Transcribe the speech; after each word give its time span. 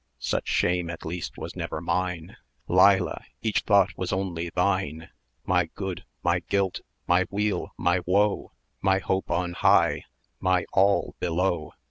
Such 0.17 0.47
shame 0.47 0.89
at 0.89 1.05
least 1.05 1.37
was 1.37 1.55
never 1.55 1.79
mine 1.79 2.35
1180 2.65 2.65
Leila! 2.99 3.21
each 3.43 3.59
thought 3.59 3.95
was 3.95 4.11
only 4.11 4.49
thine! 4.49 5.09
My 5.45 5.65
good, 5.75 6.05
my 6.23 6.39
guilt, 6.39 6.81
my 7.05 7.27
weal, 7.29 7.71
my 7.77 7.99
woe, 8.07 8.51
My 8.81 8.97
hope 8.97 9.29
on 9.29 9.53
high 9.53 10.05
my 10.39 10.65
all 10.73 11.13
below. 11.19 11.75